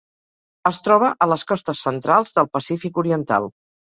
Es 0.69 0.77
troba 0.85 1.11
a 1.25 1.27
les 1.31 1.43
costes 1.51 1.83
centrals 1.87 2.33
del 2.39 2.49
Pacífic 2.57 2.99
oriental. 3.03 3.47